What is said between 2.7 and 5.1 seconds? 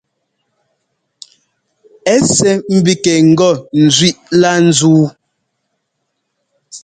ḿbígɛ ŋgɔ ńzẅíꞌ lá ńzúu.